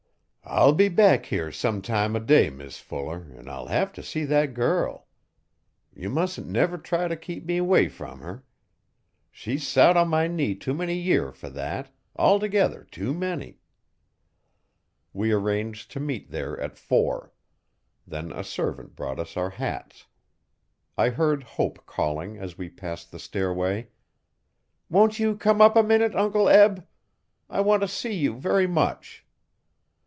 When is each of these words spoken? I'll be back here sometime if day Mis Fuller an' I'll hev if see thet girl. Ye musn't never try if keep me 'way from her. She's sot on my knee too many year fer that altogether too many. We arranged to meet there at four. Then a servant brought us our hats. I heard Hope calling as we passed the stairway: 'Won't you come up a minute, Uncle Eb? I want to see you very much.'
I'll 0.43 0.73
be 0.73 0.89
back 0.89 1.27
here 1.27 1.49
sometime 1.49 2.13
if 2.13 2.25
day 2.25 2.49
Mis 2.49 2.77
Fuller 2.77 3.31
an' 3.37 3.47
I'll 3.47 3.67
hev 3.67 3.97
if 3.97 4.05
see 4.05 4.25
thet 4.25 4.53
girl. 4.53 5.07
Ye 5.95 6.09
musn't 6.09 6.45
never 6.45 6.77
try 6.77 7.05
if 7.05 7.21
keep 7.21 7.45
me 7.45 7.61
'way 7.61 7.87
from 7.87 8.19
her. 8.19 8.43
She's 9.31 9.65
sot 9.65 9.95
on 9.95 10.09
my 10.09 10.27
knee 10.27 10.53
too 10.55 10.73
many 10.73 10.95
year 10.95 11.31
fer 11.31 11.47
that 11.51 11.89
altogether 12.17 12.83
too 12.91 13.13
many. 13.13 13.59
We 15.13 15.31
arranged 15.31 15.89
to 15.91 16.01
meet 16.01 16.31
there 16.31 16.59
at 16.59 16.77
four. 16.77 17.31
Then 18.05 18.33
a 18.33 18.43
servant 18.43 18.93
brought 18.93 19.19
us 19.19 19.37
our 19.37 19.51
hats. 19.51 20.07
I 20.97 21.09
heard 21.09 21.43
Hope 21.43 21.85
calling 21.85 22.37
as 22.37 22.57
we 22.57 22.67
passed 22.67 23.11
the 23.11 23.19
stairway: 23.19 23.87
'Won't 24.89 25.17
you 25.17 25.37
come 25.37 25.61
up 25.61 25.77
a 25.77 25.83
minute, 25.83 26.13
Uncle 26.15 26.49
Eb? 26.49 26.85
I 27.49 27.61
want 27.61 27.83
to 27.83 27.87
see 27.87 28.13
you 28.13 28.33
very 28.35 28.67
much.' 28.67 29.25